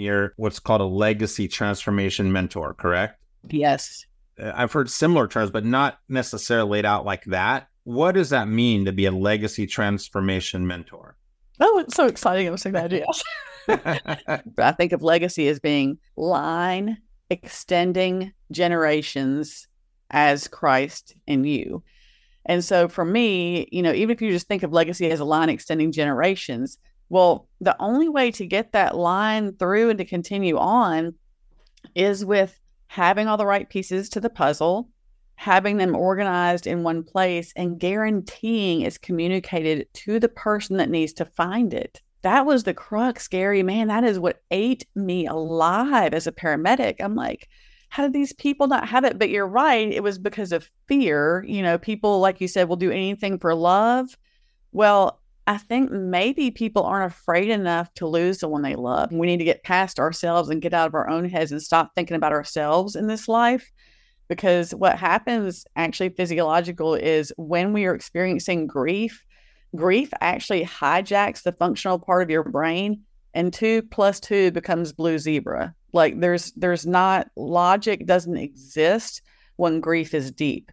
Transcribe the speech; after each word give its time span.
You're 0.00 0.32
what's 0.36 0.58
called 0.58 0.80
a 0.80 0.84
legacy 0.84 1.46
transformation 1.48 2.32
mentor, 2.32 2.74
correct? 2.74 3.20
Yes. 3.48 4.06
Uh, 4.40 4.52
I've 4.54 4.72
heard 4.72 4.90
similar 4.90 5.28
terms, 5.28 5.50
but 5.50 5.64
not 5.64 5.98
necessarily 6.08 6.70
laid 6.70 6.86
out 6.86 7.04
like 7.04 7.24
that. 7.26 7.68
What 7.84 8.12
does 8.12 8.30
that 8.30 8.48
mean 8.48 8.84
to 8.84 8.92
be 8.92 9.06
a 9.06 9.12
legacy 9.12 9.66
transformation 9.66 10.66
mentor? 10.66 11.16
Oh, 11.60 11.78
it's 11.78 11.94
so 11.94 12.06
exciting. 12.06 12.48
I'm 12.48 12.56
so 12.56 12.70
glad 12.70 12.92
you 12.92 13.04
asked. 13.08 13.24
I 14.58 14.72
think 14.72 14.92
of 14.92 15.02
legacy 15.02 15.48
as 15.48 15.60
being 15.60 15.98
line 16.16 16.98
extending 17.28 18.32
generations 18.50 19.68
as 20.10 20.48
Christ 20.48 21.14
in 21.26 21.44
you. 21.44 21.82
And 22.46 22.64
so 22.64 22.88
for 22.88 23.04
me, 23.04 23.68
you 23.70 23.82
know, 23.82 23.92
even 23.92 24.10
if 24.10 24.22
you 24.22 24.30
just 24.30 24.48
think 24.48 24.62
of 24.62 24.72
legacy 24.72 25.10
as 25.10 25.20
a 25.20 25.24
line 25.24 25.50
extending 25.50 25.92
generations, 25.92 26.78
well, 27.10 27.48
the 27.60 27.76
only 27.80 28.08
way 28.08 28.30
to 28.30 28.46
get 28.46 28.72
that 28.72 28.96
line 28.96 29.54
through 29.56 29.90
and 29.90 29.98
to 29.98 30.04
continue 30.04 30.56
on 30.56 31.14
is 31.94 32.24
with 32.24 32.58
having 32.86 33.26
all 33.26 33.36
the 33.36 33.44
right 33.44 33.68
pieces 33.68 34.08
to 34.10 34.20
the 34.20 34.30
puzzle, 34.30 34.88
having 35.34 35.76
them 35.76 35.96
organized 35.96 36.66
in 36.66 36.82
one 36.82 37.02
place, 37.02 37.52
and 37.56 37.80
guaranteeing 37.80 38.82
it's 38.82 38.96
communicated 38.96 39.86
to 39.92 40.20
the 40.20 40.28
person 40.28 40.76
that 40.76 40.88
needs 40.88 41.12
to 41.12 41.24
find 41.24 41.74
it. 41.74 42.00
That 42.22 42.46
was 42.46 42.64
the 42.64 42.74
crux, 42.74 43.26
Gary. 43.28 43.62
Man, 43.62 43.88
that 43.88 44.04
is 44.04 44.18
what 44.18 44.42
ate 44.50 44.86
me 44.94 45.26
alive 45.26 46.14
as 46.14 46.26
a 46.26 46.32
paramedic. 46.32 46.96
I'm 47.00 47.16
like, 47.16 47.48
how 47.88 48.04
did 48.04 48.12
these 48.12 48.32
people 48.32 48.68
not 48.68 48.88
have 48.88 49.04
it? 49.04 49.18
But 49.18 49.30
you're 49.30 49.48
right. 49.48 49.90
It 49.90 50.02
was 50.02 50.18
because 50.18 50.52
of 50.52 50.70
fear. 50.86 51.44
You 51.48 51.62
know, 51.62 51.76
people, 51.76 52.20
like 52.20 52.40
you 52.40 52.46
said, 52.46 52.68
will 52.68 52.76
do 52.76 52.92
anything 52.92 53.38
for 53.38 53.54
love. 53.54 54.16
Well, 54.70 55.19
I 55.50 55.58
think 55.58 55.90
maybe 55.90 56.52
people 56.52 56.84
aren't 56.84 57.12
afraid 57.12 57.48
enough 57.48 57.92
to 57.94 58.06
lose 58.06 58.38
the 58.38 58.46
one 58.46 58.62
they 58.62 58.76
love. 58.76 59.10
We 59.10 59.26
need 59.26 59.38
to 59.38 59.44
get 59.44 59.64
past 59.64 59.98
ourselves 59.98 60.48
and 60.48 60.62
get 60.62 60.72
out 60.72 60.86
of 60.86 60.94
our 60.94 61.10
own 61.10 61.28
heads 61.28 61.50
and 61.50 61.60
stop 61.60 61.90
thinking 61.92 62.16
about 62.16 62.30
ourselves 62.30 62.94
in 62.94 63.08
this 63.08 63.26
life. 63.26 63.68
Because 64.28 64.72
what 64.72 64.96
happens 64.96 65.66
actually 65.74 66.10
physiological 66.10 66.94
is 66.94 67.32
when 67.36 67.72
we 67.72 67.84
are 67.86 67.96
experiencing 67.96 68.68
grief, 68.68 69.24
grief 69.74 70.10
actually 70.20 70.64
hijacks 70.64 71.42
the 71.42 71.50
functional 71.50 71.98
part 71.98 72.22
of 72.22 72.30
your 72.30 72.44
brain 72.44 73.02
and 73.34 73.52
two 73.52 73.82
plus 73.82 74.20
two 74.20 74.52
becomes 74.52 74.92
blue 74.92 75.18
zebra 75.18 75.74
like 75.92 76.18
there's 76.20 76.52
there's 76.52 76.86
not 76.86 77.28
logic 77.36 78.06
doesn't 78.06 78.36
exist 78.36 79.22
when 79.56 79.80
grief 79.80 80.14
is 80.14 80.32
deep 80.32 80.72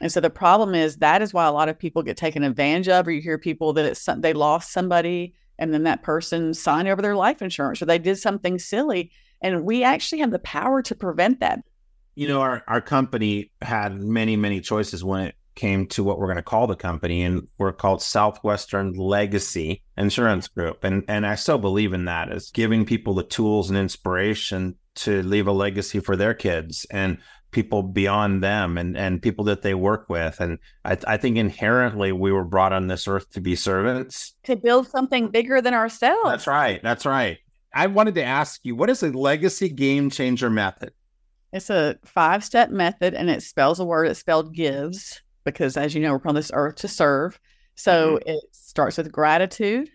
and 0.00 0.12
so 0.12 0.20
the 0.20 0.30
problem 0.30 0.74
is 0.74 0.96
that 0.96 1.22
is 1.22 1.34
why 1.34 1.46
a 1.46 1.52
lot 1.52 1.68
of 1.68 1.78
people 1.78 2.02
get 2.02 2.16
taken 2.16 2.42
advantage 2.42 2.88
of 2.88 3.06
or 3.06 3.10
you 3.10 3.20
hear 3.20 3.38
people 3.38 3.72
that 3.72 3.84
it's 3.84 4.08
they 4.18 4.32
lost 4.32 4.72
somebody 4.72 5.34
and 5.58 5.72
then 5.72 5.82
that 5.84 6.02
person 6.02 6.54
signed 6.54 6.88
over 6.88 7.02
their 7.02 7.16
life 7.16 7.42
insurance 7.42 7.82
or 7.82 7.86
they 7.86 7.98
did 7.98 8.18
something 8.18 8.58
silly 8.58 9.10
and 9.40 9.64
we 9.64 9.84
actually 9.84 10.20
have 10.20 10.30
the 10.30 10.38
power 10.40 10.82
to 10.82 10.94
prevent 10.94 11.40
that 11.40 11.60
you 12.14 12.28
know 12.28 12.40
our, 12.40 12.62
our 12.68 12.80
company 12.80 13.50
had 13.62 14.00
many 14.00 14.36
many 14.36 14.60
choices 14.60 15.04
when 15.04 15.26
it 15.26 15.34
came 15.58 15.88
to 15.88 16.04
what 16.04 16.20
we're 16.20 16.26
going 16.26 16.36
to 16.36 16.42
call 16.42 16.68
the 16.68 16.76
company, 16.76 17.24
and 17.24 17.48
we're 17.58 17.72
called 17.72 18.00
Southwestern 18.00 18.92
Legacy 18.92 19.82
Insurance 19.96 20.46
Group. 20.46 20.84
And 20.84 21.04
and 21.08 21.26
I 21.26 21.34
so 21.34 21.58
believe 21.58 21.92
in 21.92 22.04
that 22.04 22.30
as 22.30 22.52
giving 22.52 22.86
people 22.86 23.12
the 23.12 23.24
tools 23.24 23.68
and 23.68 23.76
inspiration 23.76 24.76
to 24.94 25.22
leave 25.24 25.48
a 25.48 25.52
legacy 25.52 25.98
for 25.98 26.16
their 26.16 26.32
kids 26.32 26.86
and 26.90 27.18
people 27.50 27.82
beyond 27.82 28.42
them 28.42 28.76
and 28.76 28.96
and 28.96 29.22
people 29.22 29.44
that 29.44 29.62
they 29.62 29.74
work 29.74 30.08
with. 30.08 30.40
And 30.40 30.58
I, 30.84 30.98
I 31.06 31.16
think 31.16 31.36
inherently 31.36 32.12
we 32.12 32.32
were 32.32 32.44
brought 32.44 32.72
on 32.72 32.88
this 32.88 33.08
earth 33.08 33.30
to 33.30 33.40
be 33.40 33.56
servants 33.56 34.34
to 34.44 34.56
build 34.56 34.88
something 34.88 35.30
bigger 35.30 35.60
than 35.60 35.74
ourselves. 35.74 36.30
That's 36.30 36.46
right. 36.46 36.82
That's 36.82 37.06
right. 37.06 37.38
I 37.74 37.86
wanted 37.86 38.14
to 38.16 38.24
ask 38.24 38.60
you, 38.64 38.74
what 38.74 38.90
is 38.90 39.02
a 39.02 39.10
legacy 39.10 39.68
game 39.68 40.10
changer 40.10 40.50
method? 40.50 40.92
It's 41.52 41.70
a 41.70 41.96
five 42.04 42.44
step 42.44 42.70
method 42.70 43.14
and 43.14 43.30
it 43.30 43.42
spells 43.42 43.80
a 43.80 43.84
word. 43.84 44.06
It's 44.06 44.20
spelled 44.20 44.54
gives 44.54 45.22
because 45.44 45.76
as 45.76 45.94
you 45.94 46.00
know, 46.02 46.12
we're 46.12 46.28
on 46.28 46.34
this 46.34 46.50
earth 46.52 46.76
to 46.76 46.88
serve. 46.88 47.40
So 47.74 48.16
mm-hmm. 48.16 48.28
it 48.28 48.44
starts 48.52 48.98
with 48.98 49.10
gratitude, 49.12 49.88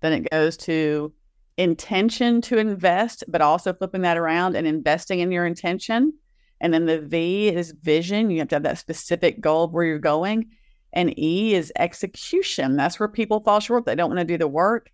then 0.00 0.12
it 0.12 0.30
goes 0.30 0.56
to 0.58 1.12
intention 1.56 2.40
to 2.40 2.58
invest, 2.58 3.24
but 3.28 3.40
also 3.40 3.72
flipping 3.72 4.02
that 4.02 4.16
around 4.16 4.56
and 4.56 4.66
investing 4.66 5.20
in 5.20 5.30
your 5.30 5.46
intention. 5.46 6.12
And 6.60 6.74
then 6.74 6.86
the 6.86 7.00
V 7.00 7.48
is 7.48 7.74
vision. 7.82 8.30
You 8.30 8.40
have 8.40 8.48
to 8.48 8.56
have 8.56 8.62
that 8.64 8.78
specific 8.78 9.40
goal 9.40 9.64
of 9.64 9.72
where 9.72 9.84
you're 9.84 9.98
going. 9.98 10.50
And 10.92 11.18
E 11.18 11.54
is 11.54 11.72
execution. 11.76 12.76
That's 12.76 12.98
where 12.98 13.08
people 13.08 13.40
fall 13.40 13.60
short. 13.60 13.86
They 13.86 13.94
don't 13.94 14.10
want 14.10 14.20
to 14.20 14.24
do 14.24 14.38
the 14.38 14.48
work. 14.48 14.90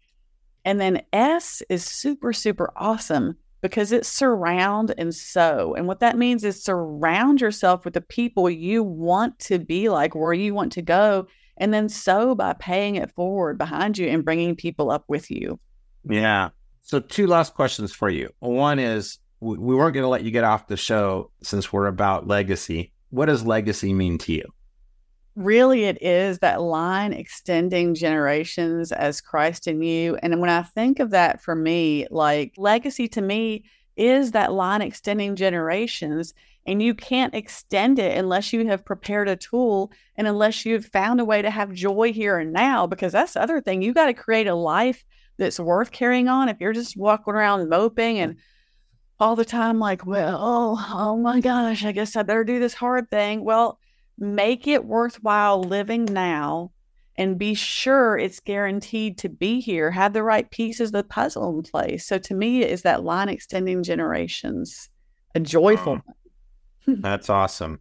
And 0.65 0.81
then 0.81 1.03
S 1.13 1.63
is 1.69 1.85
super, 1.85 2.33
super 2.33 2.73
awesome 2.77 3.37
because 3.61 3.93
it's 3.93 4.09
surround 4.09 4.95
and 4.99 5.15
sow. 5.15 5.75
And 5.75 5.87
what 5.87 6.01
that 6.01 6.19
means 6.19 6.45
is 6.45 6.63
surround 6.63 7.41
yourself 7.41 7.85
with 7.85 7.95
the 7.95 8.01
people 8.01 8.51
you 8.51 8.83
want 8.83 9.39
to 9.41 9.59
be 9.59 9.89
like, 9.89 10.15
where 10.15 10.33
you 10.33 10.55
want 10.55 10.73
to 10.73 10.83
go, 10.83 11.27
and 11.57 11.73
then 11.73 11.89
sow 11.89 12.35
by 12.35 12.53
paying 12.53 12.97
it 12.97 13.11
forward 13.13 13.59
behind 13.59 13.97
you 13.97 14.09
and 14.09 14.25
bringing 14.25 14.55
people 14.55 14.91
up 14.91 15.05
with 15.09 15.31
you. 15.31 15.59
Yeah. 16.05 16.51
So, 16.83 17.01
two 17.01 17.27
last 17.27 17.55
questions 17.55 17.93
for 17.93 18.11
you. 18.11 18.31
One 18.41 18.79
is 18.79 19.19
we 19.41 19.75
weren't 19.75 19.95
going 19.95 20.05
to 20.05 20.09
let 20.09 20.25
you 20.25 20.31
get 20.31 20.45
off 20.45 20.67
the 20.67 20.77
show 20.77 21.31
since 21.43 21.73
we're 21.73 21.87
about 21.87 22.27
legacy. 22.27 22.93
What 23.11 23.27
does 23.27 23.45
legacy 23.45 23.93
mean 23.93 24.19
to 24.19 24.33
you? 24.33 24.53
really 25.37 25.85
it 25.85 26.03
is 26.03 26.39
that 26.39 26.63
line 26.63 27.13
extending 27.13 27.95
generations 27.95 28.91
as 28.91 29.21
Christ 29.21 29.69
in 29.69 29.83
you. 29.83 30.17
And 30.23 30.41
when 30.41 30.51
I 30.51 30.63
think 30.63 30.99
of 30.99 31.11
that 31.11 31.43
for 31.43 31.55
me, 31.55 32.07
like 32.11 32.55
legacy 32.57 33.07
to 33.09 33.21
me 33.21 33.65
is 33.97 34.33
that 34.33 34.53
line 34.53 34.83
extending 34.83 35.37
generations. 35.37 36.35
And 36.67 36.83
you 36.83 36.95
can't 36.95 37.35
extend 37.35 37.99
it 37.99 38.19
unless 38.19 38.53
you 38.53 38.67
have 38.67 38.85
prepared 38.85 39.29
a 39.29 39.37
tool 39.37 39.93
and 40.17 40.27
unless 40.27 40.67
you've 40.67 40.87
found 40.87 41.21
a 41.21 41.25
way 41.25 41.41
to 41.41 41.51
have 41.51 41.73
joy 41.73 42.13
here 42.13 42.39
and 42.39 42.53
now, 42.53 42.87
because 42.87 43.13
that's 43.13 43.35
the 43.35 43.43
other 43.43 43.61
thing. 43.61 43.83
You 43.83 43.95
got 43.95 44.07
to 44.07 44.15
create 44.15 44.49
a 44.49 44.55
life 44.55 45.05
that's 45.37 45.61
worth 45.61 45.93
carrying 45.93 46.29
on. 46.29 46.49
If 46.49 46.57
you're 46.61 46.73
just 46.73 46.97
walking 46.97 47.35
around 47.35 47.69
moping 47.69 48.19
and 48.19 48.37
all 49.19 49.37
the 49.37 49.45
time, 49.45 49.79
like, 49.79 50.07
well, 50.07 50.77
oh, 50.93 51.17
my 51.17 51.41
gosh, 51.41 51.85
I 51.85 51.93
guess 51.93 52.17
I 52.17 52.23
better 52.23 52.45
do 52.45 52.59
this 52.59 52.75
hard 52.75 53.11
thing. 53.11 53.45
Well, 53.45 53.79
make 54.19 54.67
it 54.67 54.85
worthwhile 54.85 55.63
living 55.63 56.05
now 56.05 56.73
and 57.19 57.39
be 57.39 57.55
sure 57.55 58.19
it's 58.19 58.41
guaranteed 58.41 59.19
to 59.19 59.29
be 59.29 59.61
here. 59.61 59.91
Have 59.91 60.13
the 60.13 60.23
right 60.23 60.51
pieces 60.51 60.89
of 60.89 60.93
the 60.93 61.05
puzzle 61.05 61.57
in 61.57 61.63
place. 61.63 62.07
So 62.07 62.19
to 62.19 62.35
me, 62.35 62.63
is 62.63 62.83
that 62.83 63.05
line 63.05 63.29
extending 63.29 63.83
generations, 63.83 64.91
a 65.35 65.41
joyful. 65.41 66.01
That's 66.87 67.31
awesome. 67.31 67.81